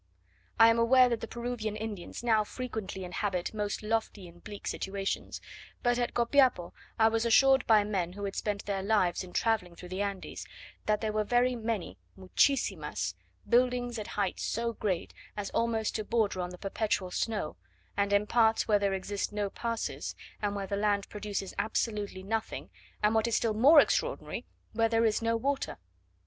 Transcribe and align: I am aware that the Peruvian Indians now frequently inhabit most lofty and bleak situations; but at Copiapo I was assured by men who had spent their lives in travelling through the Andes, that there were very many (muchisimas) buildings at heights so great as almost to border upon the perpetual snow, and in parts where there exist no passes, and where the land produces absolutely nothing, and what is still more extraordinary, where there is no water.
I 0.59 0.69
am 0.71 0.79
aware 0.79 1.07
that 1.09 1.21
the 1.21 1.27
Peruvian 1.27 1.75
Indians 1.75 2.23
now 2.23 2.43
frequently 2.43 3.05
inhabit 3.05 3.53
most 3.53 3.83
lofty 3.83 4.27
and 4.27 4.43
bleak 4.43 4.65
situations; 4.65 5.39
but 5.83 5.99
at 5.99 6.15
Copiapo 6.15 6.73
I 6.97 7.07
was 7.07 7.23
assured 7.23 7.67
by 7.67 7.83
men 7.83 8.13
who 8.13 8.23
had 8.25 8.35
spent 8.35 8.65
their 8.65 8.81
lives 8.81 9.23
in 9.23 9.31
travelling 9.31 9.75
through 9.75 9.89
the 9.89 10.01
Andes, 10.01 10.47
that 10.87 11.01
there 11.01 11.11
were 11.11 11.23
very 11.23 11.55
many 11.55 11.99
(muchisimas) 12.17 13.13
buildings 13.47 13.99
at 13.99 14.07
heights 14.17 14.41
so 14.41 14.73
great 14.73 15.13
as 15.37 15.51
almost 15.51 15.93
to 15.97 16.03
border 16.03 16.39
upon 16.39 16.49
the 16.49 16.57
perpetual 16.57 17.11
snow, 17.11 17.55
and 17.95 18.11
in 18.11 18.25
parts 18.25 18.67
where 18.67 18.79
there 18.79 18.95
exist 18.95 19.31
no 19.31 19.51
passes, 19.51 20.15
and 20.41 20.55
where 20.55 20.65
the 20.65 20.75
land 20.75 21.07
produces 21.09 21.53
absolutely 21.59 22.23
nothing, 22.23 22.71
and 23.03 23.13
what 23.13 23.27
is 23.27 23.35
still 23.35 23.53
more 23.53 23.79
extraordinary, 23.79 24.45
where 24.73 24.89
there 24.89 25.05
is 25.05 25.21
no 25.21 25.37
water. 25.37 25.77